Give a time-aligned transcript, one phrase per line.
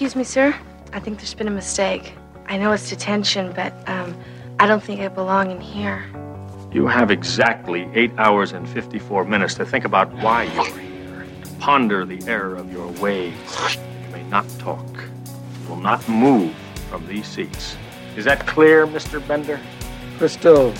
[0.00, 0.58] Excuse me, sir.
[0.94, 2.14] I think there's been a mistake.
[2.46, 4.16] I know it's detention, but um,
[4.58, 6.06] I don't think I belong in here.
[6.72, 11.50] You have exactly 8 hours and 54 minutes to think about why you're here, to
[11.58, 13.34] ponder the error of your ways.
[13.74, 14.86] You may not talk.
[14.86, 16.54] You will not move
[16.88, 17.76] from these seats.
[18.16, 19.20] Is that clear, Mr.
[19.28, 19.60] Bender?
[20.16, 20.72] Crystal.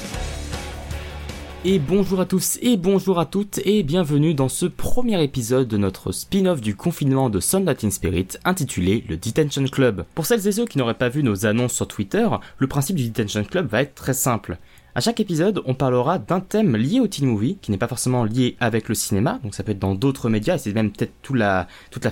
[1.62, 5.76] Et bonjour à tous et bonjour à toutes et bienvenue dans ce premier épisode de
[5.76, 10.06] notre spin-off du confinement de Sunlight in Spirit intitulé le Detention Club.
[10.14, 12.26] Pour celles et ceux qui n'auraient pas vu nos annonces sur Twitter,
[12.56, 14.56] le principe du Detention Club va être très simple.
[14.92, 18.24] À chaque épisode, on parlera d'un thème lié au teen movie, qui n'est pas forcément
[18.24, 21.12] lié avec le cinéma, donc ça peut être dans d'autres médias, et c'est même peut-être
[21.22, 21.68] toute la,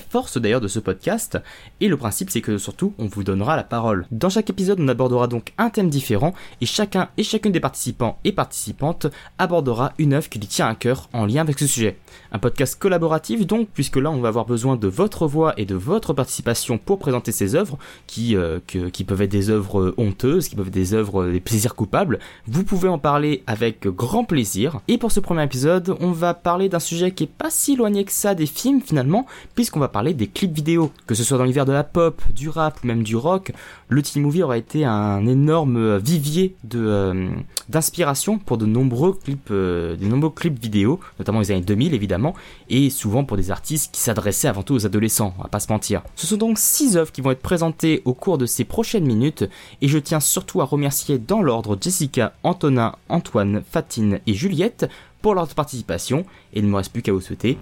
[0.09, 1.38] force d'ailleurs de ce podcast.
[1.80, 4.06] Et le principe, c'est que surtout, on vous donnera la parole.
[4.12, 8.20] Dans chaque épisode, on abordera donc un thème différent, et chacun et chacune des participants
[8.22, 9.08] et participantes
[9.38, 11.98] abordera une œuvre qui lui tient à cœur en lien avec ce sujet.
[12.30, 15.74] Un podcast collaboratif donc, puisque là, on va avoir besoin de votre voix et de
[15.74, 18.60] votre participation pour présenter ces œuvres, qui, euh,
[19.05, 22.20] peuvent être des œuvres honteuses, qui peuvent être des œuvres des plaisirs coupables.
[22.69, 24.80] Pouvez en parler avec grand plaisir.
[24.88, 28.05] Et pour ce premier épisode, on va parler d'un sujet qui est pas si éloigné
[28.05, 30.92] que ça des films finalement, puisqu'on va parler des clips vidéo.
[31.06, 33.52] Que ce soit dans l'univers de la pop, du rap ou même du rock,
[33.89, 37.30] le teen movie aura été un énorme vivier de euh,
[37.69, 42.34] d'inspiration pour de nombreux clips, euh, de nombreux clips vidéo, notamment les années 2000 évidemment,
[42.69, 45.70] et souvent pour des artistes qui s'adressaient avant tout aux adolescents, on va pas se
[45.70, 46.02] mentir.
[46.16, 49.44] Ce sont donc six œuvres qui vont être présentées au cours de ces prochaines minutes,
[49.83, 54.91] et je tiens surtout à remercier dans l'ordre Jessica, Antonin, Antoine, Fatine et Juliette
[55.23, 57.56] pour leur participation, et il ne me reste plus qu'à vous souhaiter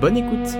[0.00, 0.56] bonne écoute.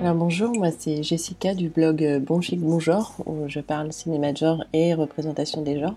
[0.00, 3.92] Alors bonjour, moi c'est Jessica du blog euh, Bon Chic Bon Genre où je parle
[3.92, 5.94] cinéma de genre et représentation des genres.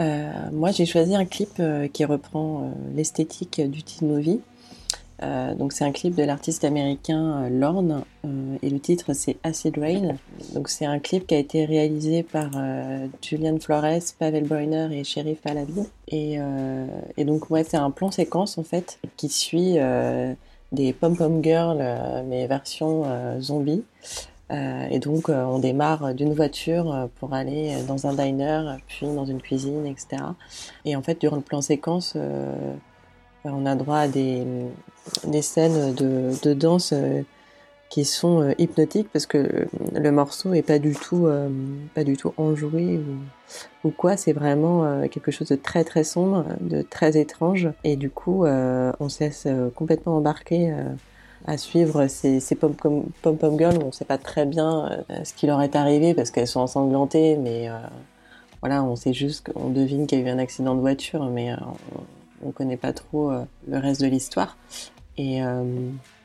[0.00, 4.40] Euh, moi j'ai choisi un clip euh, qui reprend l'esthétique du teen movie.
[5.22, 8.04] Euh, donc c'est un clip de l'artiste américain euh, Lorne
[8.62, 10.16] et le titre c'est Acid Rain.
[10.54, 12.50] Donc c'est un clip qui a été réalisé par
[13.20, 15.86] Julian Flores, Pavel Breuner et Sheriff Paladin.
[16.08, 16.38] Et,
[17.24, 19.78] donc ouais c'est un plan séquence en fait qui suit
[20.72, 23.84] des pom-pom girls, euh, mais version euh, zombie.
[24.50, 29.40] Euh, et donc, on démarre d'une voiture pour aller dans un diner, puis dans une
[29.40, 30.22] cuisine, etc.
[30.84, 32.18] Et en fait, durant le plan séquence,
[33.44, 34.44] on a droit à des,
[35.40, 36.94] scènes de, danse
[37.90, 41.28] qui sont hypnotiques parce que le morceau est pas du tout,
[41.94, 43.00] pas du tout enjoué
[43.84, 44.16] ou, quoi.
[44.16, 47.68] C'est vraiment quelque chose de très très sombre, de très étrange.
[47.84, 50.72] Et du coup, on se laisse complètement embarquer
[51.46, 52.72] à suivre ces, ces pom
[53.24, 56.60] -pom girls on sait pas très bien ce qui leur est arrivé parce qu'elles sont
[56.60, 57.68] ensanglantées, mais
[58.62, 61.50] voilà, on sait juste qu'on devine qu'il y a eu un accident de voiture, mais
[62.42, 63.30] on, on connaît pas trop
[63.68, 64.56] le reste de l'histoire.
[65.18, 65.42] Et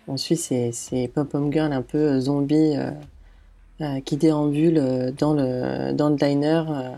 [0.07, 2.91] on suit ces, pom-pom girls un peu zombies euh,
[3.81, 6.91] euh, qui déambulent dans le, dans le diner euh,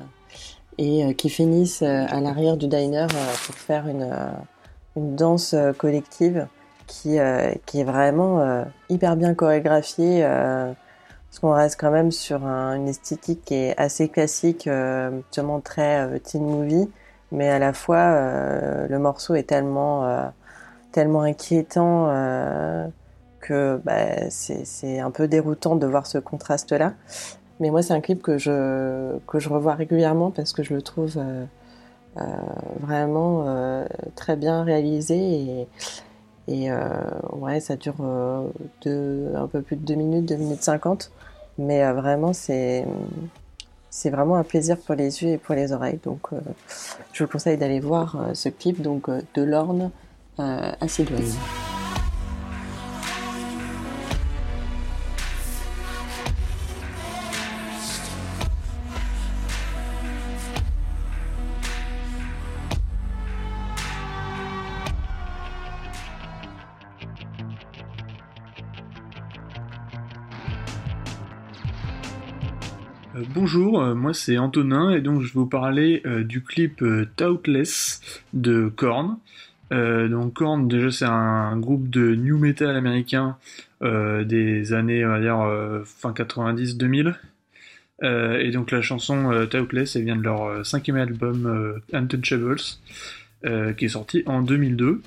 [0.78, 3.08] et qui finissent à l'arrière du diner
[3.46, 4.10] pour faire une,
[4.96, 6.48] une danse collective
[6.88, 7.18] qui,
[7.66, 10.22] qui est vraiment hyper bien chorégraphiée.
[10.22, 14.70] parce qu'on reste quand même sur un, une esthétique qui est assez classique,
[15.26, 16.88] justement très teen movie,
[17.32, 18.12] mais à la fois
[18.88, 20.32] le morceau est tellement
[20.92, 22.88] tellement inquiétant euh,
[23.42, 26.94] que bah, c'est un peu déroutant de voir ce contraste-là.
[27.60, 30.82] Mais moi, c'est un clip que je, que je revois régulièrement parce que je le
[30.82, 31.46] trouve euh,
[32.18, 32.24] euh,
[32.80, 33.86] vraiment euh,
[34.16, 35.68] très bien réalisé.
[36.48, 36.80] Et, euh,
[37.34, 38.48] ouais, ça dure euh,
[38.84, 41.12] deux, un peu plus de 2 minutes, 2 minutes 50.
[41.58, 42.86] Mais euh, vraiment, c'est
[43.90, 46.00] c'est vraiment un plaisir pour les yeux et pour les oreilles.
[46.04, 46.28] Donc,
[47.14, 49.92] je vous conseille d'aller voir ce clip donc, de Lorne
[50.40, 51.10] euh, Acid
[73.52, 77.08] bonjour, euh, moi c'est Antonin et donc je vais vous parler euh, du clip euh,
[77.16, 78.00] Toutless
[78.32, 79.18] de Korn.
[79.72, 83.38] Euh, donc Korn déjà c'est un groupe de new metal américain
[83.82, 87.16] des années on va dire fin 90-2000.
[88.04, 92.62] et donc la chanson Toutless elle vient de leur cinquième album Untouchables
[93.42, 95.02] qui est sorti en 2002.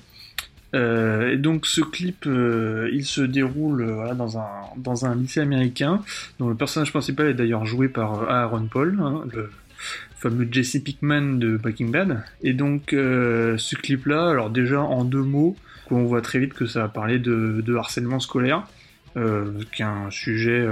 [0.73, 5.39] Euh, et donc ce clip, euh, il se déroule euh, dans, un, dans un lycée
[5.39, 6.01] américain,
[6.39, 9.51] dont le personnage principal est d'ailleurs joué par Aaron Paul, hein, le
[10.17, 12.23] fameux Jesse Pickman de Breaking Bad.
[12.41, 15.55] Et donc ce clip-là, alors déjà en deux mots,
[15.91, 18.63] on voit très vite que ça va parler de, harcèlement scolaire,
[19.15, 20.65] qui est un sujet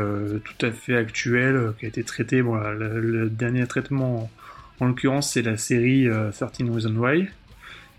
[0.45, 2.42] tout à fait actuel, qui a été traité.
[2.42, 4.31] Bon, le, dernier traitement,
[4.80, 7.27] en, l'occurrence, c'est la série 13 Reasons Why,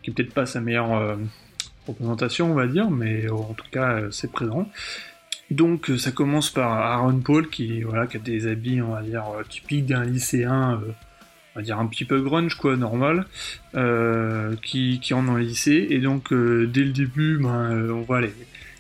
[0.03, 1.19] qui est peut-être pas sa meilleure
[1.87, 4.69] représentation, on va dire, mais en tout cas, c'est présent.
[5.51, 9.25] Donc ça commence par Aaron Paul qui voilà qui a des habits on va dire
[9.51, 10.81] typiques d'un lycéen
[11.55, 13.27] on va dire un petit peu grunge quoi, normal,
[13.75, 15.87] euh, qui, qui rentre dans le lycée.
[15.91, 18.33] Et donc euh, dès le début, ben, euh, on voit les,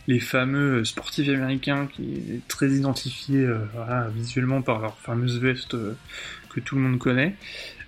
[0.08, 3.46] les fameux sportifs américains qui très identifiés
[4.14, 5.76] visuellement par leur fameuse veste
[6.48, 7.36] que tout le monde connaît.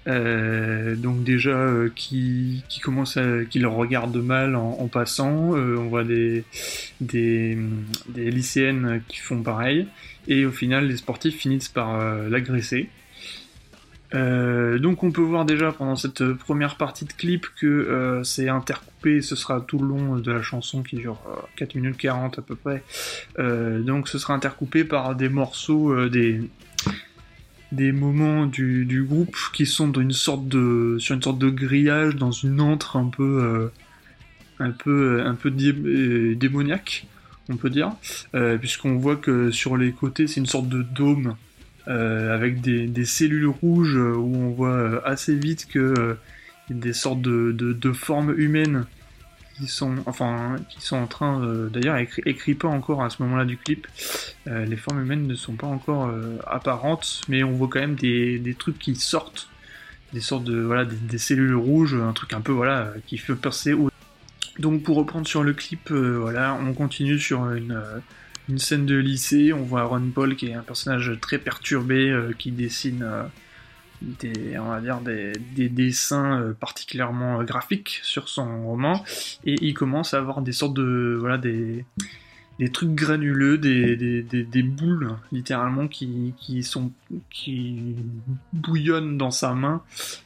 [0.07, 6.45] Donc déjà qui, qui commence à qui le regarde mal en, passant, on voit des,
[7.01, 7.57] des,
[8.15, 9.87] lycéennes qui font pareil,
[10.29, 11.99] et au final les sportifs finissent par
[12.29, 12.89] l'agresser.
[14.15, 18.49] Euh, donc on peut voir déjà pendant cette première partie de clip que euh, c'est
[18.49, 21.21] intercoupé, ce sera tout le long de la chanson qui dure
[21.57, 22.83] 4 euh, minutes 40 à peu près.
[23.39, 26.41] donc ce sera intercoupé par des morceaux, des,
[27.75, 33.09] des moments du, groupe qui sont sur une sorte de grillage, dans une antre un
[33.09, 33.71] peu,
[34.71, 37.07] peu, un peu démoniaque,
[37.49, 37.93] on peut dire,
[38.61, 41.37] puisqu'on voit que sur les côtés c'est une sorte de dôme
[41.87, 46.17] euh, avec des, cellules rouges euh, où on voit euh, assez vite que
[46.71, 48.87] des sortes de, formes humaines
[49.57, 51.41] qui sont, enfin, qui sont en train,
[51.71, 53.87] d'ailleurs, écrit, écrit, pas encore à ce moment-là du clip.
[54.47, 56.11] les formes humaines ne sont pas encore
[56.47, 59.49] apparentes, mais on voit quand même des, trucs qui sortent,
[60.13, 63.75] des sortes de, voilà, des, cellules rouges, un truc un peu, voilà, qui fait passer.
[64.59, 67.81] Donc pour reprendre sur le clip, voilà, on continue sur une
[68.49, 72.33] une scène de lycée, on voit Ron Paul qui est un personnage très perturbé, euh,
[72.37, 73.23] qui dessine euh,
[74.21, 79.05] des, on va dire des, dessins euh, particulièrement graphiques sur son roman,
[79.45, 81.85] et il commence à avoir des sortes de, voilà, des,
[82.59, 86.93] des trucs granuleux, des, des, boules littéralement qui, qui sont
[87.31, 87.97] qui
[88.53, 89.83] bouillonnent dans sa main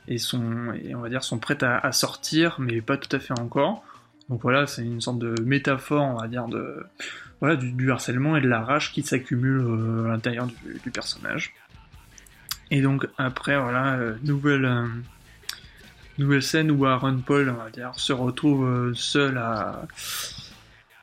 [0.08, 3.38] et sont et on va dire sont prêtes à, sortir, mais pas tout à fait
[3.38, 3.82] encore.
[4.28, 6.84] Donc voilà, c'est une sorte de métaphore, on va dire de
[7.40, 11.54] voilà, du, harcèlement et de la rage qui s'accumulent euh, à l'intérieur du, personnage.
[12.70, 14.87] Et donc après, voilà, euh, nouvelle, euh,
[16.19, 19.87] nouvelle scène où Aaron Paul, on va dire, se retrouve seul à,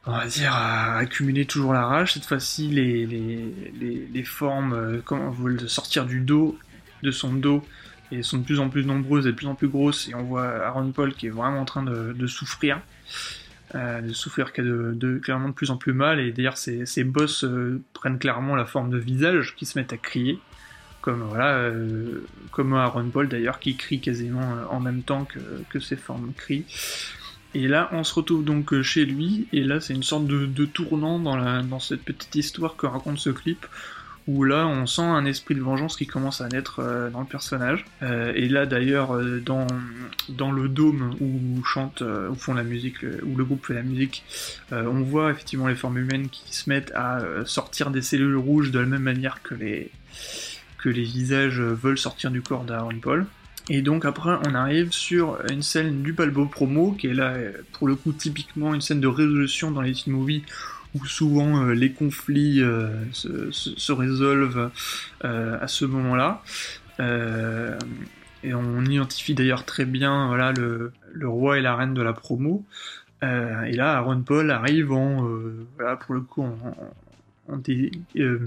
[0.06, 2.14] on va dire, à accumuler toujours la rage.
[2.14, 5.34] Cette fois-ci, les, les, les, formes, comment
[5.68, 6.58] sortir du dos,
[7.02, 7.64] de son dos,
[8.12, 10.08] et sont de plus en plus nombreuses et de plus en plus grosses.
[10.10, 12.80] Et on voit Aaron Paul qui est vraiment en train de, souffrir.
[13.74, 17.82] Euh, de souffrir de, clairement de plus en plus mal, et d'ailleurs ces boss euh,
[17.94, 20.40] prennent clairement la forme de visage qui se mettent à crier,
[21.12, 25.28] euh, comme Aaron Paul d'ailleurs qui crie quasiment en même temps
[25.70, 26.66] que, ces formes crient.
[27.54, 31.20] Et là, on se retrouve donc chez lui, et là, c'est une sorte de, tournant
[31.20, 33.66] dans, cette petite histoire que raconte ce clip,
[34.28, 37.26] où là on sent un esprit de vengeance qui commence à naître euh, dans le
[37.26, 37.86] personnage.
[38.02, 39.68] Euh, et là d'ailleurs euh, dans,
[40.30, 44.24] dans le dôme où chante, où font la musique, où le groupe fait la musique,
[44.72, 48.80] on voit effectivement les formes humaines qui se mettent à sortir des cellules rouges de
[48.80, 49.92] la même manière que les,
[50.86, 53.26] que les visages veulent sortir du corps d'Aaron Paul.
[53.70, 57.34] Et donc après, on arrive sur une scène du Balbo promo, qui est là,
[57.74, 60.44] pour le coup, typiquement une scène de résolution dans les teen movies,
[60.94, 64.70] où souvent euh, les conflits euh, se, résolvent
[65.24, 66.44] euh, à ce moment-là.
[67.00, 70.92] et on identifie d'ailleurs très bien voilà, le,
[71.24, 72.64] roi et la reine de la promo.
[73.24, 75.28] et là, Aaron Paul arrive en,
[75.78, 76.60] voilà, pour le coup, en,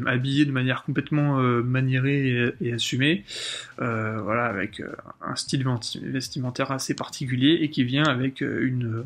[0.06, 3.24] habillé de manière complètement maniérée et, assumée,
[3.78, 4.82] voilà, avec
[5.20, 5.64] un style
[6.02, 9.04] vestimentaire assez particulier et qui vient avec une,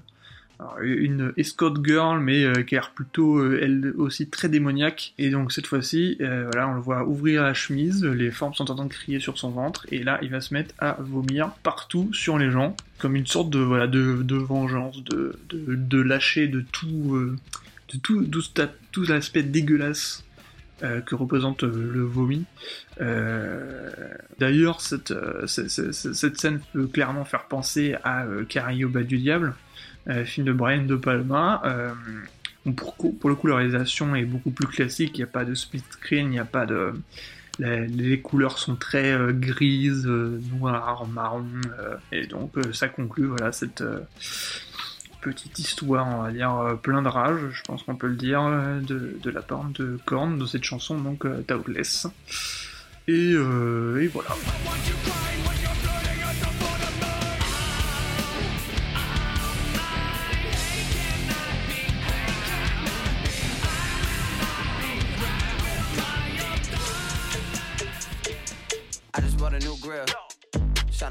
[0.83, 5.15] une escort girl, mais euh, qui a l'air plutôt euh, elle aussi très démoniaque.
[5.19, 8.71] Et donc cette fois-ci, euh, voilà, on le voit ouvrir la chemise, les formes sont
[8.71, 11.51] en train de crier sur son ventre, et là il va se mettre à vomir
[11.63, 16.61] partout sur les gens, comme une sorte de voilà de, vengeance, de, de, lâcher de
[16.61, 17.37] tout,
[18.01, 18.27] tout,
[18.93, 20.25] tout, l'aspect dégueulasse
[21.07, 22.45] que représente le vomi.
[24.39, 25.15] D'ailleurs, cette,
[25.47, 29.55] cette, scène peut clairement faire penser à Carrie au bas du diable,
[30.09, 31.63] euh, film de Brian De Palma.
[31.65, 31.93] Euh,
[32.77, 35.13] pour, pour, le coup, la réalisation est beaucoup plus classique.
[35.15, 36.93] Il n'y a pas de split screen, il n'y a pas de.
[37.59, 41.45] Les, couleurs sont très euh, grises, noires, marron,
[42.11, 43.85] et donc ça conclut voilà cette
[45.23, 48.43] petite histoire, on va dire, euh, plein de rage, je pense qu'on peut le dire,
[48.43, 52.07] euh, de, la part de Korn, de cette chanson, donc euh, Doubtless.
[53.09, 54.31] Et, et voilà.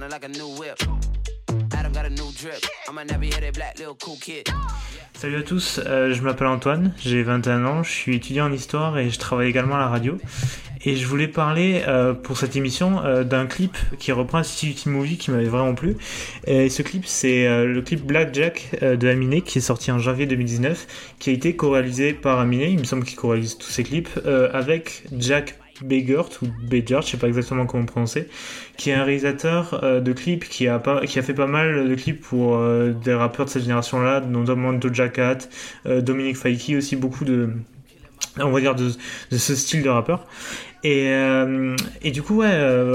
[0.09, 1.10] Like a new whip.
[5.13, 8.97] Salut à tous, euh, je m'appelle Antoine, j'ai 21 ans, je suis étudiant en histoire
[8.97, 10.17] et je travaille également à la radio.
[10.83, 14.89] Et je voulais parler euh, pour cette émission euh, d'un clip qui reprend un City
[14.89, 15.97] Movie qui m'avait vraiment plu.
[16.47, 21.15] Et ce clip, c'est le clip Blackjack de Aminé qui est sorti en janvier 2019,
[21.19, 22.69] qui a été co-réalisé par Aminé.
[22.69, 24.09] Il me semble qu'il co-réalise tous ses clips
[24.53, 28.27] avec Jack Begert ou Begert, je sais pas exactement comment prononcer,
[28.77, 31.89] qui est un réalisateur euh, de clips qui a pas, qui a fait pas mal
[31.89, 35.39] de clips pour euh, des rappeurs de cette génération-là, notamment Doja Cat,
[35.85, 37.49] euh, Dominique Faiki aussi beaucoup de
[38.39, 38.91] on va dire de,
[39.31, 40.25] ce style de rappeur.
[40.83, 41.11] Et,
[42.01, 42.51] et du coup ouais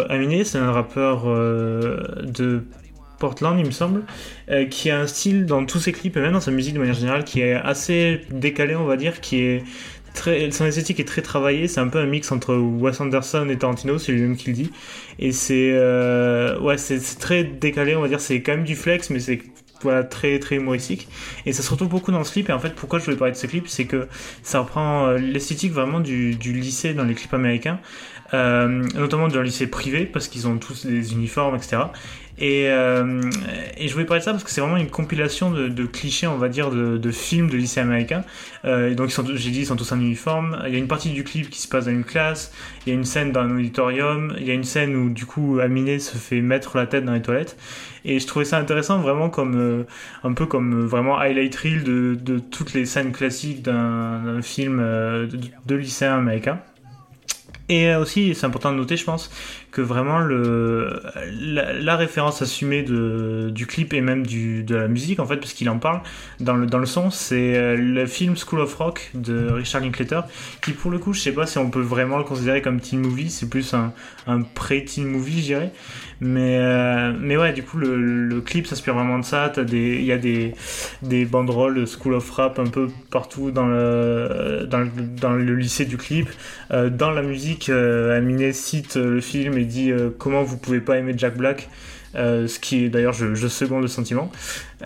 [0.08, 2.64] Aminé c'est un rappeur de
[3.20, 4.02] Portland il me semble
[4.70, 6.96] qui a un style dans tous ses clips et même dans sa musique de manière
[6.96, 9.62] générale qui est assez décalé on va dire qui est
[10.18, 11.68] son esthétique est très travaillée.
[11.68, 14.70] C'est un peu un mix entre Wes Anderson et Tarantino c'est lui-même qui le dit.
[15.18, 18.20] Et c'est euh, ouais c'est très décalé on va dire.
[18.20, 19.40] C'est quand même du flex mais c'est
[19.82, 21.08] voilà très très humoristique.
[21.44, 22.48] Et ça se retrouve beaucoup dans ce clip.
[22.48, 24.08] Et en fait pourquoi je voulais parler de ce clip c'est que
[24.42, 27.78] ça reprend euh, l'esthétique vraiment du, lycée dans les clips américains
[28.32, 31.78] notamment dans le lycée privé parce qu'ils ont tous des uniformes etc
[32.38, 33.22] et, euh,
[33.78, 36.26] et je voulais parler de ça parce que c'est vraiment une compilation de, de clichés,
[36.26, 38.24] on va dire, de, de films de lycée américain.
[38.64, 40.62] Euh, donc, j'ai dit, ils sont tous en uniforme.
[40.66, 42.52] Il y a une partie du clip qui se passe dans une classe.
[42.84, 44.34] Il y a une scène dans un auditorium.
[44.38, 47.14] Il y a une scène où, du coup, Aminé se fait mettre la tête dans
[47.14, 47.56] les toilettes.
[48.04, 49.82] Et je trouvais ça intéressant, vraiment comme euh,
[50.22, 54.42] un peu comme euh, vraiment highlight reel de, de toutes les scènes classiques d'un d'un
[54.42, 56.60] film euh, de, de lycéen américain.
[57.68, 59.30] Et euh, aussi, c'est important de noter, je pense,
[59.72, 61.02] que vraiment le,
[61.40, 65.36] la, la référence assumée de, du clip et même du, de la musique, en fait,
[65.38, 66.00] parce qu'il en parle
[66.38, 70.20] dans le, dans le son, c'est euh, le film School of Rock de Richard Linklater,
[70.62, 73.00] qui pour le coup, je sais pas si on peut vraiment le considérer comme teen
[73.00, 73.92] movie, c'est plus un,
[74.28, 75.72] un pré-teen movie, je dirais.
[76.20, 79.52] Mais, euh, mais ouais, du coup, le, clip s'inspire vraiment de ça.
[79.56, 80.54] Il y a des,
[81.02, 85.96] des banderoles School of Rap un peu partout dans le, dans le, dans lycée du
[85.96, 86.28] clip.
[86.70, 90.80] Euh, dans la musique, euh, Aminé cite euh, le film et dit comment vous pouvez
[90.80, 91.68] pas aimer Jack Black?
[92.14, 94.32] Ce qui est d'ailleurs je, je seconde le sentiment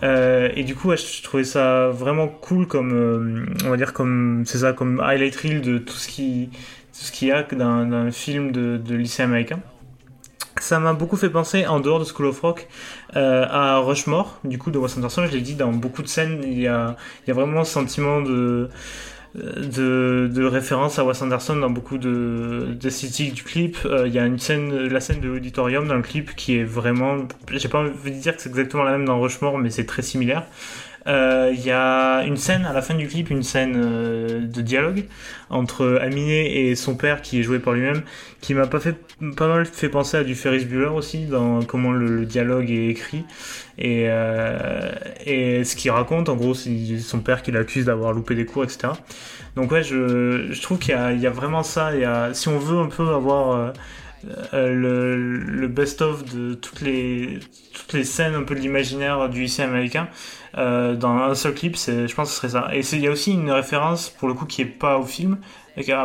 [0.03, 4.73] et du coup je trouvais ça vraiment cool comme on va dire comme c'est ça
[4.73, 6.51] comme highlight reel de tout ce qui
[7.13, 9.61] qu'il y a d'un d'un film de lycée américain
[10.63, 12.69] ça m'a beaucoup fait penser, en dehors de School of Rock,
[13.17, 15.25] euh, à Rushmore, du coup, de Wes Anderson.
[15.27, 16.97] Je l'ai dit, dans beaucoup de scènes, il y a,
[17.29, 18.69] vraiment ce sentiment de,
[19.35, 23.79] de, de référence à Wes Anderson dans beaucoup de d'esthétique du clip.
[23.85, 26.65] Euh, il y a une scène, la scène de l'auditorium dans le clip qui est
[26.65, 27.17] vraiment,
[27.53, 30.03] j'ai pas envie de dire que c'est exactement la même dans Rushmore, mais c'est très
[30.03, 30.47] similaire.
[31.07, 34.61] Euh, Il y a une scène à la fin du clip, une scène euh, de
[34.61, 35.05] dialogue
[35.49, 38.03] entre Aminé et son père qui est joué par lui-même,
[38.41, 38.97] qui m'a pas fait
[39.37, 43.25] pas mal fait penser à du Ferris Bueller aussi dans comment le, dialogue est écrit
[43.77, 44.93] et euh,
[45.27, 48.65] et ce qu'il raconte en gros c'est son père qui l'accuse d'avoir loupé des cours
[48.65, 48.93] etc.
[49.57, 51.91] Donc ouais je, je trouve qu'il y y a vraiment ça.
[52.33, 53.73] Si on veut un peu avoir
[54.53, 57.41] le, le best-of de toutes les,
[57.73, 60.09] toutes les scènes un peu de l'imaginaire du lycée américain
[60.59, 62.71] euh, dans un seul clip, je pense que ce serait ça.
[62.75, 65.39] Et il y a aussi une référence pour le coup qui est pas au film,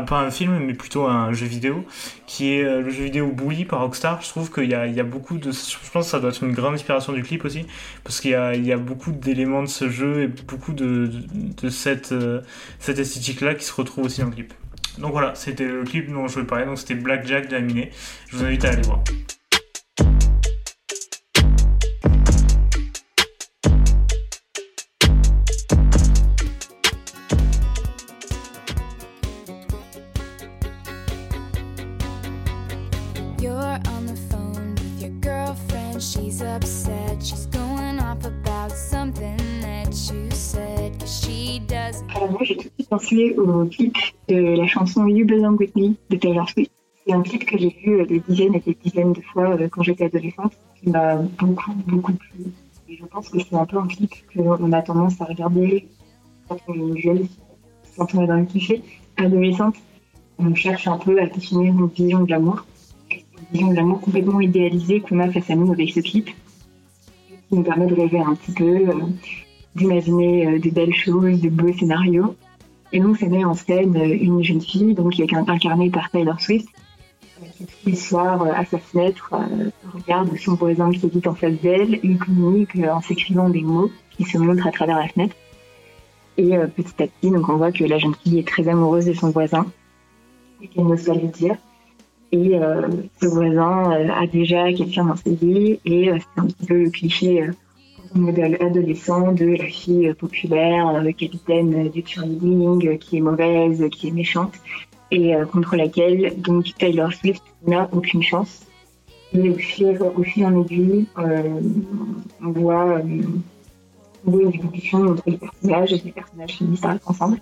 [0.07, 1.86] pas un film mais plutôt un jeu vidéo,
[2.27, 4.22] qui est euh, le jeu vidéo Bully par Rockstar.
[4.22, 6.53] Je trouve qu'il y y a beaucoup de, je pense que ça doit être une
[6.53, 7.65] grande inspiration du clip aussi,
[8.03, 11.24] parce qu'il y y a beaucoup d'éléments de ce jeu et beaucoup de, de,
[11.63, 12.41] de cette, euh,
[12.79, 14.53] cette esthétique-là qui se retrouve aussi dans le clip.
[14.98, 17.92] Donc voilà, c'était le clip dont je voulais parler, donc c'était Blackjack de Aminé.
[18.30, 19.04] Je vous invite à aller voir.
[42.16, 43.96] Alors moi, j'ai tout de suite pensé au clip
[44.28, 46.72] de la chanson You Belong With Me de Taylor Swift.
[47.06, 49.68] C'est un clip que j'ai vu euh, des dizaines et des dizaines de fois euh,
[49.70, 52.46] quand j'étais adolescente, qui m'a beaucoup, beaucoup plu.
[52.90, 55.88] Et je pense que c'est un peu un clip qu'on a tendance à regarder
[56.48, 57.28] quand on est jeune,
[57.98, 58.82] quand on est dans le cliché.
[59.18, 59.75] Adolescente,
[60.40, 62.66] on cherche un peu à définir une vision de l'amour.
[63.12, 63.20] Une
[63.52, 67.64] vision de l'amour complètement idéalisée qu'on a face à nous avec ce clip, qui nous
[67.64, 68.94] permet de rêver un petit peu, euh,
[69.75, 72.36] d'imaginer euh, de belles choses, de beaux scénarios.
[72.91, 76.10] Et donc, ça met en scène euh, une jeune fille, donc qui est incarnée par
[76.12, 76.67] Taylor Swift,
[77.84, 79.34] qui soirs, euh, à sa fenêtre,
[79.94, 83.91] regarde son voisin qui habite en face d'elle et communique euh, en s'écrivant des mots
[84.12, 85.36] qui se montrent à travers la fenêtre.
[86.38, 89.13] Et petit à petit, donc on voit que la jeune fille est très amoureuse de
[89.13, 89.65] son voisin
[90.62, 91.55] et qu'elle n'ose pas lui dire.
[92.34, 92.89] Et euh,
[93.22, 97.50] ce voisin a déjà quelqu'un dans ses vies et c'est un petit peu le cliché
[98.15, 104.07] modèle adolescent de la fille populaire, euh, capitaine du cheerleading, euh, qui est mauvaise, qui
[104.07, 104.53] est méchante
[105.12, 108.65] et euh, contre laquelle donc Taylor Swift n'a aucune chance.
[109.34, 113.01] Et au fil, au fil en aiguille, on voit, euh,
[114.27, 117.38] une évolution entre les personnages et les personnages par être ensemble.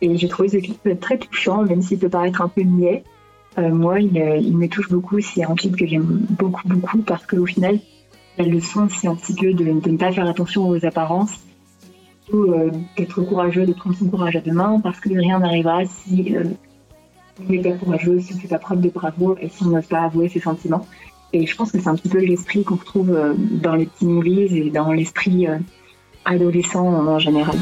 [0.00, 3.04] Et j'ai trouvé ce clip très touchant, même s'il peut paraître un peu niais.
[3.56, 5.20] Moi, il, il me touche beaucoup.
[5.20, 7.78] C'est un clip que j'aime beaucoup, beaucoup, parce qu'au final,
[8.38, 11.40] la leçon, c'est un petit peu de, ne pas faire attention aux apparences,
[12.24, 15.84] surtout euh, d'être courageux, de prendre son courage à deux mains, parce que rien n'arrivera
[15.86, 16.44] si euh,
[17.40, 19.70] on n'est pas courageux, si on ne fait pas preuve de bravoure et si on
[19.70, 20.86] n'ose pas avouer ses sentiments.
[21.32, 24.06] Et je pense que c'est un petit peu l'esprit qu'on retrouve euh, dans les petits
[24.06, 25.46] movies et dans l'esprit
[26.24, 27.56] adolescent en général.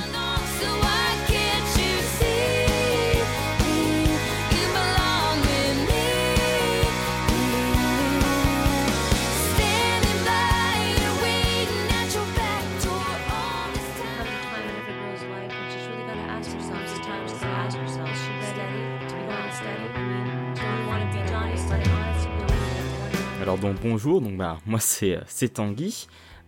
[23.83, 26.07] Bonjour, donc bah moi c'est c'est Tanguy.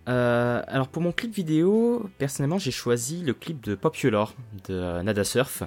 [0.08, 4.34] Euh, alors pour mon clip vidéo, personnellement j'ai choisi le clip de Popular
[4.68, 5.62] de euh, Nada Surf,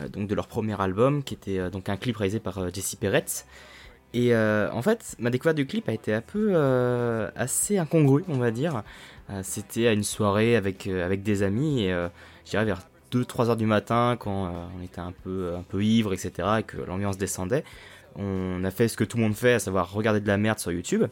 [0.00, 2.70] euh, donc de leur premier album qui était euh, donc un clip réalisé par euh,
[2.72, 3.46] Jesse Perrette.
[4.12, 8.24] Et euh, en fait, ma découverte du clip a été un peu euh, assez incongrue,
[8.28, 8.82] on va dire.
[9.30, 12.08] Euh, C'était à une soirée avec euh, avec des amis et euh,
[12.44, 12.80] je dirais vers
[13.12, 16.48] 2-3 heures du matin quand euh, on était un peu un peu ivre, etc.
[16.60, 17.64] et que l'ambiance descendait
[18.16, 20.58] on a fait ce que tout le monde fait, à savoir regarder de la merde
[20.58, 21.04] sur YouTube.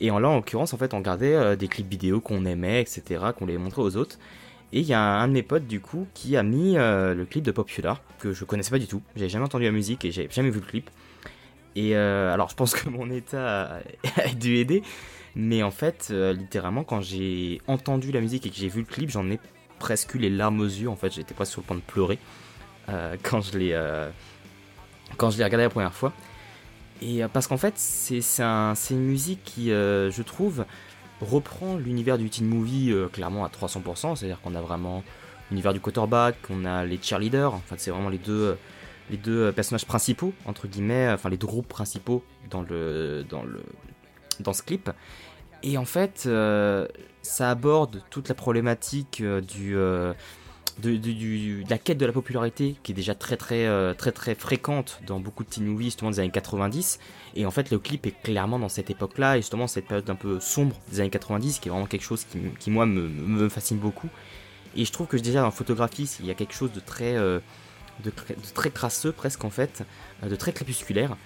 [0.00, 2.80] Et en là, en l'occurrence, en fait, on regardait euh, des clips vidéo qu'on aimait,
[2.80, 4.18] etc., qu'on les montrait aux autres.
[4.72, 7.24] Et il y a un, de mes potes, du coup, qui a mis euh, le
[7.24, 9.02] clip de Popular, que je connaissais pas du tout.
[9.16, 10.90] J'avais jamais entendu la musique et j'avais jamais vu le clip.
[11.76, 13.80] Et euh, alors, je pense que mon état
[14.16, 14.82] a, dû aider.
[15.34, 19.10] Mais en fait, littéralement, quand j'ai entendu la musique et que j'ai vu le clip,
[19.10, 19.38] j'en ai
[19.78, 20.88] presque eu les larmes aux yeux.
[20.88, 22.18] En fait, j'étais presque sur le point de pleurer
[23.22, 24.08] quand je l'ai
[25.16, 26.12] quand je l'ai regardé la première fois.
[27.02, 30.64] Et euh, parce qu'en fait, c'est un, une musique qui, euh, je trouve,
[31.20, 34.16] reprend l'univers du teen movie euh, clairement à 300%.
[34.16, 35.02] C'est-à-dire qu'on a vraiment
[35.50, 37.54] l'univers du quarterback, on a les cheerleaders.
[37.54, 42.22] En fait, c'est vraiment les deux, personnages principaux entre guillemets, enfin les deux groupes principaux
[42.50, 43.24] dans le
[44.52, 44.90] ce clip.
[45.62, 46.28] Et en fait,
[47.22, 49.76] ça aborde toute la problématique du
[50.80, 55.00] de, la quête de la popularité qui est déjà très très euh, très très fréquente
[55.06, 56.98] dans beaucoup de teen movies justement des années 90
[57.36, 60.08] et en fait le clip est clairement dans cette époque là et justement cette période
[60.10, 62.26] un peu sombre des années 90 qui est vraiment quelque chose
[62.58, 64.08] qui, moi me, me fascine beaucoup.
[64.76, 67.40] Et je trouve que déjà la photographie il y a quelque chose de très euh,
[68.04, 68.12] de,
[68.54, 69.84] très crasseux presque en fait
[70.22, 71.16] euh, de très crépusculaire.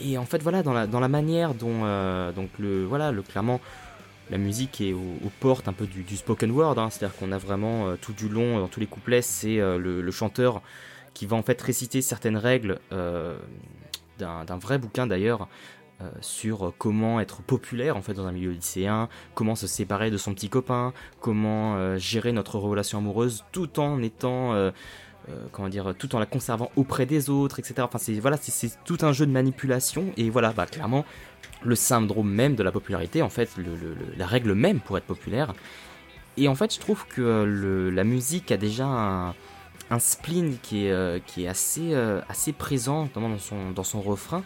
[0.00, 1.80] Et en fait voilà dans la, manière dont
[2.32, 3.60] donc le voilà le clairement
[4.30, 7.88] la musique est aux, portes un peu du, spoken word, hein, c'est-à-dire qu'on a vraiment
[7.88, 10.62] euh, tout du long, dans tous les couplets, c'est euh, le, chanteur
[11.14, 13.36] qui va en fait réciter certaines règles euh,
[14.18, 15.48] d'un vrai bouquin d'ailleurs
[16.20, 20.34] sur comment être populaire en fait dans un milieu lycéen, comment se séparer de son
[20.34, 24.72] petit copain, comment gérer notre relation amoureuse tout en étant
[25.28, 27.74] euh, comment dire, tout en la conservant auprès des autres, etc.
[27.82, 31.04] Enfin, c'est voilà, c'est- tout un jeu de manipulation et voilà, bah clairement,
[31.62, 33.50] le syndrome même de la popularité, en fait,
[34.16, 35.54] la règle même pour être populaire.
[36.36, 39.34] Et en fait, je trouve que euh, la musique a déjà un,
[39.98, 41.94] spleen qui est, euh, qui est assez,
[42.28, 44.42] assez présent, notamment dans son, dans son refrain.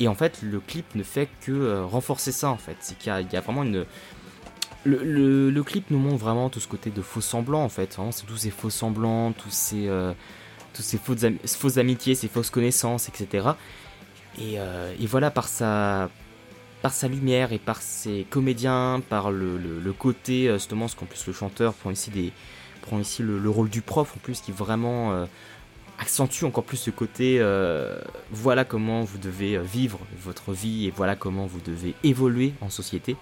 [0.00, 2.76] Et en fait, le clip ne fait que renforcer ça, en fait.
[2.80, 3.84] C'est qu'il y y a vraiment une.
[4.84, 7.94] Le, clip nous montre vraiment tout ce côté de faux semblants, en fait.
[7.94, 10.12] Vraiment, c'est tous ces faux semblants, tous ces, euh,
[10.74, 13.48] fausses, am- fausses amitiés, ces fausses connaissances, etc.
[14.38, 16.08] Et, euh, et voilà, par sa,
[16.80, 19.58] par sa lumière et par ses comédiens, par le,
[19.98, 22.10] côté, euh, justement, parce qu'en plus le chanteur prend ici,
[23.20, 25.26] le, le rôle du prof, en plus, qui vraiment
[25.98, 27.38] accentue encore plus ce côté,
[28.30, 33.16] voilà comment vous devez vivre votre vie et voilà comment vous devez évoluer en société.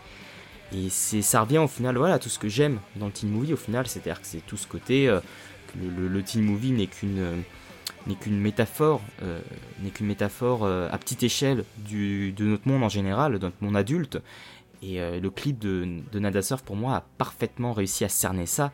[0.73, 3.53] Et c'est, ça revient au final, voilà, tout ce que j'aime dans le teen movie,
[3.53, 5.21] au final, c'est-à-dire que c'est tout ce côté, euh,
[5.69, 7.19] que le, teen movie n'est qu'une...
[7.19, 7.37] euh,
[8.09, 9.41] n'est qu'une métaphore, euh,
[9.81, 13.77] n'est qu'une métaphore à petite échelle du, de notre monde en général, de notre monde
[13.77, 14.21] adulte.
[14.83, 18.71] Et le clip de, de Nada Surf, pour moi, a parfaitement réussi à cerner ça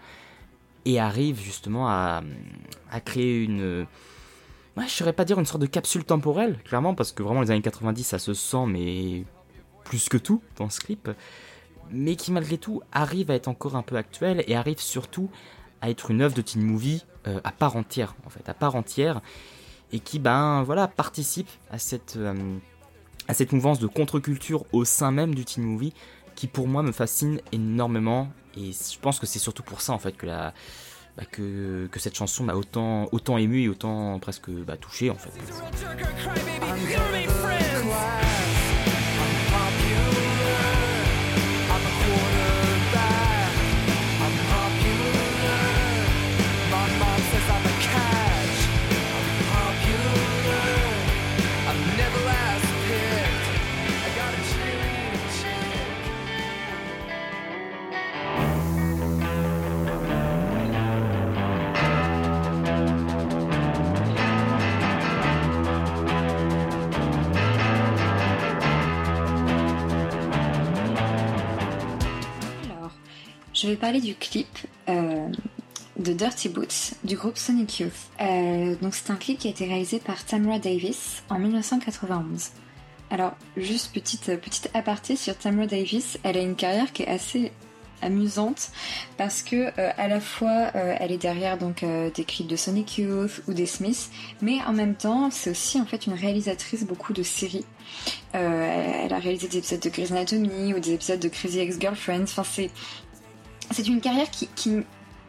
[0.84, 2.22] et arrive justement à,
[2.90, 3.86] à créer une.
[4.76, 7.50] Ouais, je saurais pas dire une sorte de capsule temporelle, clairement, parce que vraiment les
[7.50, 9.24] années 90, ça se sent, mais
[9.84, 11.08] plus que tout dans ce clip.
[11.90, 15.30] Mais qui, malgré tout, arrive à être encore un peu actuel et arrive surtout
[15.80, 18.74] à être une œuvre de teen movie euh, à part entière, en fait, à part
[18.74, 19.20] entière,
[19.92, 22.56] et qui, ben, voilà, participe à cette, euh,
[23.28, 25.92] à cette mouvance de contre-culture au sein même du teen movie
[26.34, 29.98] qui pour moi me fascine énormément et je pense que c'est surtout pour ça en
[29.98, 30.52] fait que la
[31.16, 35.14] bah, que, que cette chanson m'a autant autant ému et autant presque bah, touché en
[35.14, 35.30] fait.
[73.62, 74.48] Je vais parler du clip
[74.88, 75.28] euh,
[75.96, 77.92] de Dirty Boots du groupe Sonic Youth.
[78.20, 82.50] Euh, donc c'est un clip qui a été réalisé par Tamra Davis en 1991.
[83.10, 87.52] Alors, juste petite, petite aparté sur Tamra Davis, elle a une carrière qui est assez
[88.00, 88.72] amusante
[89.16, 93.42] parce que euh, à la fois elle est derrière donc des clips de Sonic Youth
[93.46, 97.22] ou des Smiths mais en même temps c'est aussi en fait une réalisatrice beaucoup de
[97.22, 97.64] séries
[98.32, 102.42] elle a réalisé des épisodes de Grey's Anatomy ou des épisodes de Crazy Ex-Girlfriend enfin
[102.42, 102.72] c'est
[103.70, 104.82] c'est une carrière qui, qui,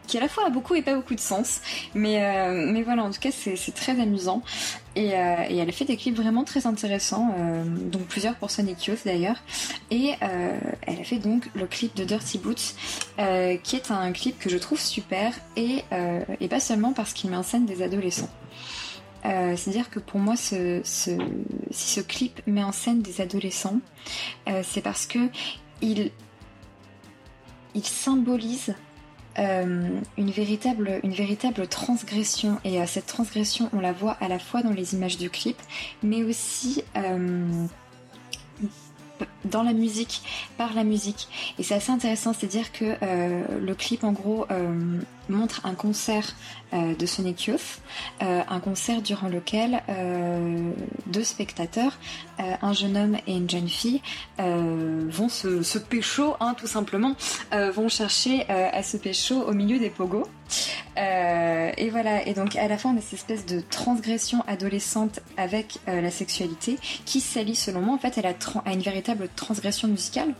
[0.06, 1.60] qui à la fois a beaucoup et pas beaucoup de sens.
[1.94, 4.42] Mais, euh, mais voilà, en tout cas, c'est très amusant.
[4.96, 8.50] Et, euh, et elle a fait des clips vraiment très intéressants, euh, donc plusieurs pour
[8.50, 9.42] Sonic Youth d'ailleurs.
[9.90, 12.74] Et elle a fait donc le clip de Dirty Boots,
[13.62, 15.84] qui est un clip que je trouve super, et,
[16.40, 18.30] et pas seulement parce qu'il met en scène des adolescents.
[19.22, 21.16] C'est-à-dire que pour moi, ce, si
[21.70, 23.80] ce clip met en scène des adolescents,
[24.62, 25.28] c'est parce que
[25.80, 26.10] il,
[27.74, 28.74] il symbolise
[29.38, 32.58] euh, une, véritable, une véritable transgression.
[32.64, 35.56] Et euh, cette transgression, on la voit à la fois dans les images du clip,
[36.02, 37.66] mais aussi euh,
[39.44, 40.22] dans la musique,
[40.56, 41.28] par la musique.
[41.58, 42.96] Et c'est assez intéressant, c'est-à-dire que
[43.58, 44.46] le clip, en gros,
[45.28, 46.34] montre un concert
[46.72, 47.80] euh, de Sonic Youth,
[48.22, 50.70] euh, un concert durant lequel euh,
[51.06, 51.98] deux spectateurs,
[52.38, 54.02] un jeune homme et une jeune fille,
[54.38, 57.14] vont se, se pécho, hein, tout simplement,
[57.52, 60.26] vont chercher à se pécho au milieu des pogos.
[60.96, 65.78] Et voilà, et donc à la fin on a cette espèce de transgression adolescente avec
[65.86, 70.34] la sexualité qui s'allie selon moi en fait à une véritable transgression musicale,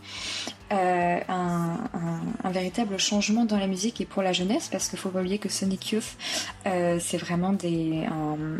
[0.74, 5.18] euh, un, véritable changement dans la musique et pour la jeunesse parce qu'il faut pas
[5.18, 6.16] oublier que Sonic Youth
[6.66, 8.04] euh, c'est vraiment des,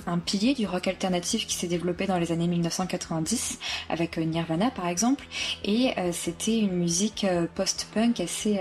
[0.06, 4.72] un, pilier du rock alternatif qui s'est développé dans les années 1990 avec euh, Nirvana
[4.72, 5.24] par exemple.
[5.64, 8.58] Et c'était une musique post-punk assez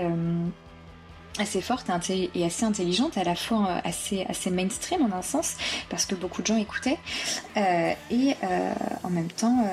[1.38, 5.56] assez forte et assez intelligente, à la fois euh, assez, assez mainstream en un sens,
[5.88, 6.98] parce que beaucoup de gens écoutaient,
[7.56, 9.66] euh, et euh, en même temps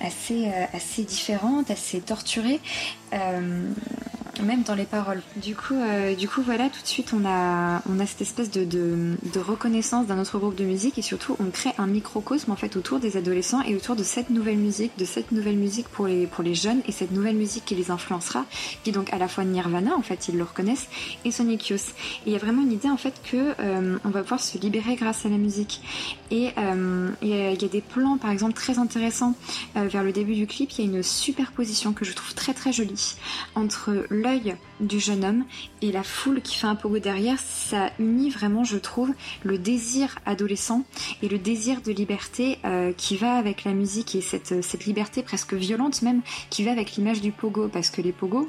[0.00, 2.60] assez, assez différente, assez torturée,
[4.42, 5.22] même dans les paroles.
[5.36, 8.50] Du coup, euh, du coup, voilà, tout de suite, on a, on a cette espèce
[8.50, 12.76] de, reconnaissance d'un autre groupe de musique, et surtout, on crée un microcosme en fait
[12.76, 16.26] autour des adolescents et autour de cette nouvelle musique, de cette nouvelle musique pour les,
[16.26, 18.44] pour les jeunes, et cette nouvelle musique qui les influencera,
[18.82, 20.88] qui est donc à la fois Nirvana, en fait, ils le reconnaissent,
[21.24, 21.94] et Sonic Youth.
[22.24, 24.58] Et il y a vraiment une idée en fait que euh, on va pouvoir se
[24.58, 25.80] libérer grâce à la musique.
[26.30, 29.34] Et euh, il y, a- des plans, par exemple, très intéressants
[29.74, 30.70] vers le début du clip.
[30.72, 33.14] Il y a une superposition que je trouve très très jolie
[33.54, 34.06] entre
[34.80, 35.44] du jeune homme
[35.82, 37.38] et la foule qui fait un pogo derrière.
[37.38, 39.12] Ça unit vraiment, je trouve,
[39.44, 40.84] le désir adolescent
[41.22, 45.22] et le désir de liberté euh, qui va avec la musique et cette, cette liberté
[45.22, 48.48] presque violente même qui va avec l'image du pogo parce que les pogos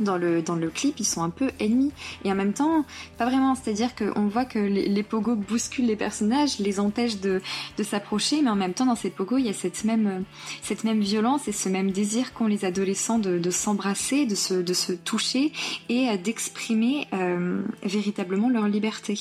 [0.00, 1.92] dans le, dans le clip, ils sont un peu ennemis.
[2.24, 2.84] Et en même temps,
[3.18, 3.54] pas vraiment.
[3.54, 7.40] C'est-à-dire qu'on voit que les, pogos bousculent les personnages, les empêchent de,
[7.76, 10.24] de s'approcher, mais en même temps, dans ces pogos, il y a cette même,
[10.62, 14.54] cette même violence et ce même désir qu'ont les adolescents de, de s'embrasser, de se,
[14.54, 15.52] de se toucher
[15.88, 19.18] et euh, d'exprimer euh, véritablement leur liberté.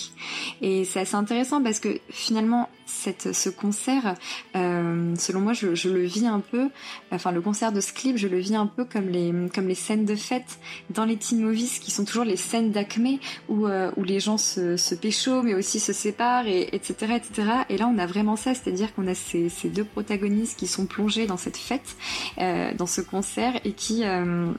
[0.61, 4.15] Et c'est assez intéressant parce que finalement, cette, ce concert,
[4.55, 6.69] euh, selon moi, je, je le vis un peu,
[7.11, 9.75] enfin le concert de ce clip, je le vis un peu comme les, comme les
[9.75, 10.59] scènes de fête
[10.89, 14.37] dans les teen movies qui sont toujours les scènes d'acmé où, euh, où les gens
[14.37, 18.35] se, se pécho mais aussi se séparent et etc etc et là on a vraiment
[18.35, 21.57] ça c'est à dire qu'on a ces, ces deux protagonistes qui sont plongés dans cette
[21.57, 21.95] fête
[22.39, 24.51] euh, dans ce concert et qui euh,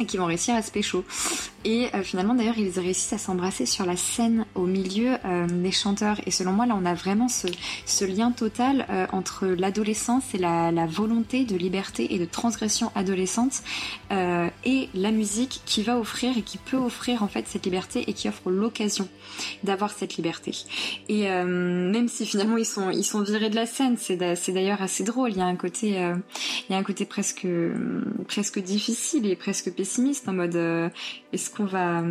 [0.00, 1.04] et qui vont réussir à se pécho.
[1.64, 5.72] Et euh, finalement, d'ailleurs, ils réussissent à s'embrasser sur la scène au milieu euh, des
[5.72, 6.20] chanteurs.
[6.26, 7.46] Et selon moi, là, on a vraiment ce,
[7.86, 12.92] ce lien total euh, entre l'adolescence et la, la volonté de liberté et de transgression
[12.94, 13.62] adolescente.
[14.12, 18.04] Euh, et la musique qui va offrir et qui peut offrir en fait cette liberté
[18.06, 19.08] et qui offre l'occasion
[19.62, 20.54] d'avoir cette liberté.
[21.08, 24.82] Et euh, même si finalement ils sont ils sont virés de la scène, c'est d'ailleurs
[24.82, 25.30] assez drôle.
[25.30, 26.14] Il y a un côté euh,
[26.68, 27.46] il y a un côté presque
[28.28, 30.56] presque difficile et presque pessimiste en mode
[31.32, 32.02] est-ce qu'on va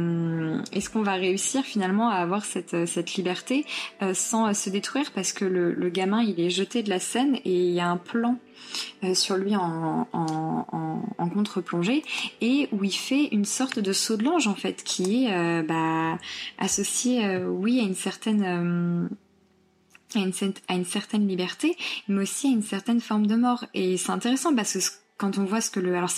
[0.71, 3.65] est-ce qu'on va réussir finalement à avoir cette cette liberté
[4.13, 5.11] sans se détruire?
[5.13, 7.97] Parce que le, gamin il est jeté de la scène et il y a un
[7.97, 8.37] plan
[9.03, 10.07] euh, sur lui en,
[11.33, 12.03] contre-plongée
[12.41, 15.63] et où il fait une sorte de saut de l'ange en fait qui est euh,
[15.63, 16.19] bah,
[16.59, 19.09] associé euh, oui à une certaine
[20.15, 20.31] à une,
[20.67, 21.75] à une, certaine liberté,
[22.07, 23.65] mais aussi à une certaine forme de mort.
[23.73, 25.95] Et c'est intéressant parce que quand on voit ce que le...
[25.95, 26.09] Alors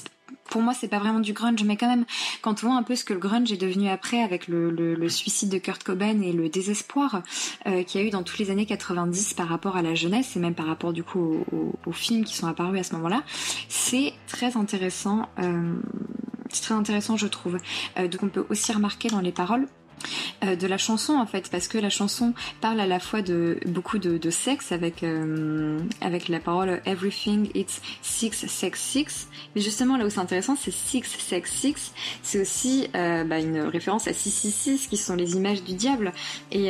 [0.49, 2.05] pour moi, c'est pas vraiment du grunge, mais quand même,
[2.41, 5.49] quand on voit un peu ce que le grunge est devenu après avec le, suicide
[5.49, 7.21] de Kurt Cobain et le désespoir
[7.67, 10.36] euh, qu'il y a eu dans toutes les années 90 par rapport à la jeunesse
[10.36, 11.43] et même par rapport du coup
[11.86, 13.23] aux, films qui sont apparus à ce moment-là,
[13.69, 15.29] c'est très intéressant.
[15.39, 15.75] Euh,
[16.49, 17.58] c'est très intéressant, je trouve.
[17.97, 19.67] Euh, donc on peut aussi remarquer dans les paroles
[20.41, 23.97] de la chanson en fait parce que la chanson parle à la fois de beaucoup
[23.97, 29.27] de, sexe avec euh, avec la parole everything it's six sex six.
[29.55, 31.91] Mais justement là où c'est intéressant c'est six sex six.
[32.21, 36.12] C'est aussi euh, bah, une référence à 666 qui sont les images du diable.
[36.51, 36.69] Et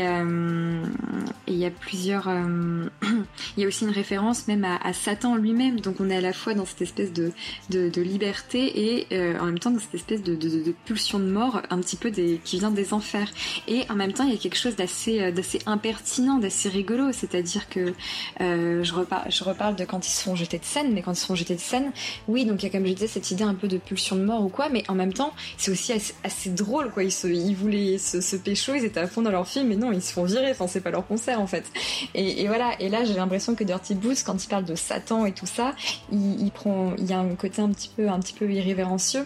[1.48, 2.30] il y a plusieurs
[3.58, 5.80] il y a aussi une référence même à, Satan lui-même.
[5.80, 9.72] Donc on est à la fois dans cette espèce de liberté et en même temps
[9.72, 10.36] dans cette espèce de,
[10.86, 13.15] pulsion de mort un petit peu des qui vient des enfers
[13.68, 17.12] et en même temps, il y a quelque chose d'assez, euh, d'assez impertinent, d'assez rigolo.
[17.12, 17.94] C'est-à-dire que
[18.42, 21.26] euh, je, reparle, de quand ils se font jeter de scène, mais quand ils se
[21.26, 21.92] font jeter de scène,
[22.28, 24.24] oui, donc il y a comme je disais cette idée un peu de pulsion de
[24.24, 27.04] mort ou quoi, mais en même temps, c'est aussi assez, drôle, quoi.
[27.04, 30.14] Ils, voulaient se, pécho, ils étaient à fond dans leur film, mais non, ils se
[30.14, 30.52] font virer.
[30.52, 31.66] Enfin, c'est pas leur concert en fait.
[32.14, 32.72] Et, voilà.
[32.80, 35.74] Et là, j'ai l'impression que Dirty Boots, quand il parle de Satan et tout ça,
[36.12, 39.26] il, prend, y a un côté un petit peu, un petit peu irrévérencieux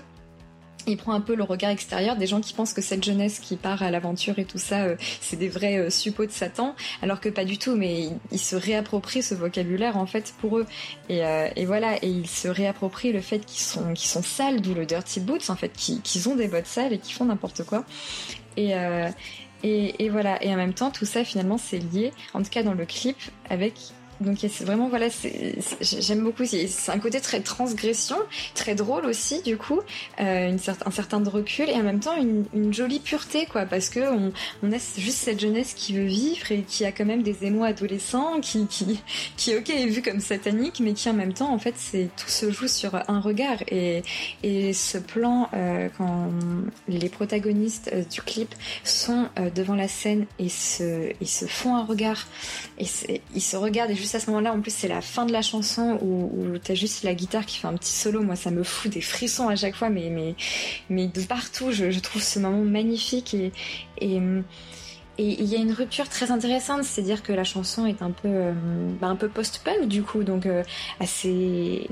[0.90, 3.56] il prend un peu le regard extérieur des gens qui pensent que cette jeunesse qui
[3.56, 7.20] part à l'aventure et tout ça, euh, c'est des vrais euh, suppôts de Satan, alors
[7.20, 10.66] que pas du tout, mais ils, se réapproprient ce vocabulaire en fait pour eux.
[11.08, 14.74] Et, euh, voilà, et ils se réapproprient le fait qu'ils sont, qu'ils sont sales, d'où
[14.74, 17.86] le dirty boots en fait, qu'ils ont des bottes sales et qui font n'importe quoi.
[18.58, 18.74] Et,
[19.64, 22.64] et, et, voilà, et en même temps, tout ça finalement c'est lié, en tout cas
[22.64, 23.18] dans le clip,
[23.50, 23.74] avec
[24.22, 25.08] donc c'est vraiment voilà,
[25.82, 26.44] j'aime beaucoup.
[26.46, 28.18] C'est un côté très transgression,
[28.56, 29.80] très drôle aussi du coup,
[30.20, 33.90] euh, une un certain recul et en même temps une, une jolie pureté quoi, parce
[33.90, 34.32] que on,
[34.64, 37.68] on, a juste cette jeunesse qui veut vivre et qui a quand même des émois
[37.68, 39.00] adolescents, qui qui
[39.38, 42.30] qui ok est vu comme satanique, mais qui en même temps en fait c'est tout
[42.30, 44.04] se joue sur un regard et
[44.44, 46.30] et ce plan euh, quand
[46.88, 48.54] les protagonistes euh, du clip
[48.84, 52.28] sont euh, devant la scène et se et se font un regard
[52.78, 52.86] et
[53.36, 55.42] ils se regardent et juste à ce moment-là, en plus, c'est la fin de la
[55.42, 58.22] chanson où, t'as juste la guitare qui fait un petit solo.
[58.22, 60.36] Moi, ça me fout des frissons à chaque fois, mais, mais,
[60.90, 63.52] mais de partout, je, trouve ce moment magnifique et,
[64.02, 64.22] et
[65.20, 68.54] il y a une rupture très intéressante, c'est-à-dire que la chanson est un peu, euh,
[69.02, 70.64] bah, peu post-punk du coup, donc euh,
[71.02, 71.90] assez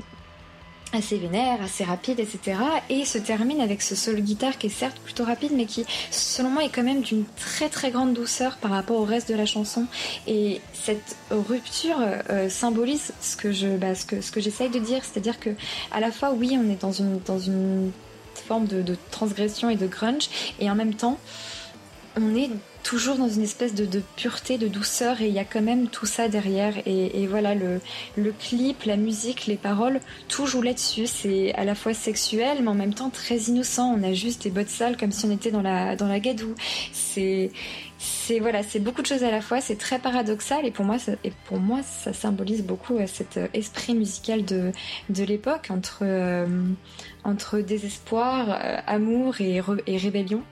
[0.92, 2.58] assez vénère, assez rapide, etc.
[2.88, 6.50] Et se termine avec ce solo guitare qui est certes plutôt rapide, mais qui, selon
[6.50, 9.46] moi, est quand même d'une très très grande douceur par rapport au reste de la
[9.46, 9.86] chanson.
[10.26, 11.98] Et cette rupture
[12.30, 15.50] euh, symbolise ce que je, bah, ce que, ce j'essaye de dire, c'est-à-dire que
[15.92, 17.90] à la fois, oui, on est dans une
[18.46, 20.28] forme de transgression et de grunge,
[20.60, 21.18] et en même temps,
[22.16, 22.50] on est
[22.88, 26.06] toujours dans une espèce de, pureté, de douceur, et il y a quand même tout
[26.06, 26.72] ça derrière.
[26.86, 27.80] Et, voilà, le,
[28.40, 31.06] clip, la musique, les paroles, tout joue là-dessus.
[31.06, 33.94] C'est à la fois sexuel, mais en même temps très innocent.
[33.94, 36.54] On a juste des bottes sales comme si on était dans la, dans la gadoue.
[36.94, 37.50] C'est
[38.40, 41.12] voilà, c'est beaucoup de choses à la fois, c'est très paradoxal et pour moi ça,
[41.24, 44.70] et pour moi ça symbolise beaucoup euh, cet euh, esprit musical de,
[45.08, 46.46] de l'époque entre euh,
[47.24, 50.42] entre désespoir, amour et, rébellion.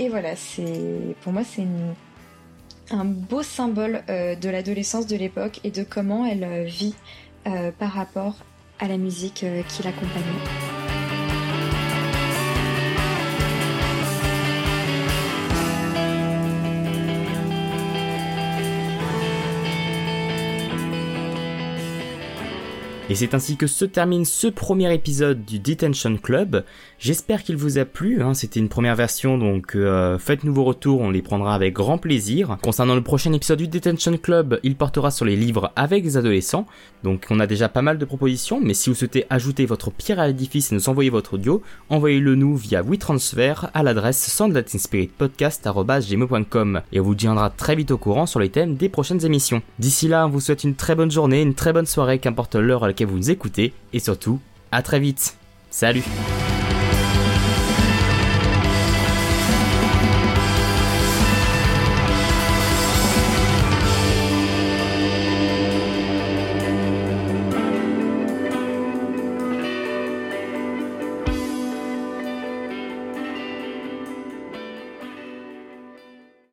[0.00, 1.66] Et voilà, c'est pour moi c'est
[2.90, 6.94] un beau symbole euh, de l'adolescence de l'époque et de comment elle euh, vit
[7.46, 8.36] euh, par rapport
[8.78, 10.79] à la musique qui l'accompagne.
[23.10, 26.62] Et c'est ainsi que se termine ce premier épisode du Detention Club.
[27.00, 28.22] J'espère qu'il vous a plu.
[28.22, 28.34] Hein.
[28.34, 32.56] C'était une première version, donc euh, faites-nous vos retours, on les prendra avec grand plaisir.
[32.62, 36.68] Concernant le prochain épisode du Detention Club, il portera sur les livres avec les adolescents.
[37.02, 40.20] Donc on a déjà pas mal de propositions, mais si vous souhaitez ajouter votre pierre
[40.20, 47.00] à l'édifice et nous envoyer votre audio, envoyez-le nous via WeTransfer à l'adresse soundlatinspiritpodcast.com et
[47.00, 49.62] on vous tiendra très vite au courant sur les thèmes des prochaines émissions.
[49.80, 52.84] D'ici là, on vous souhaite une très bonne journée, une très bonne soirée, qu'importe l'heure
[52.84, 54.40] à vous nous écoutez, et surtout,
[54.72, 55.36] à très vite.
[55.70, 56.04] Salut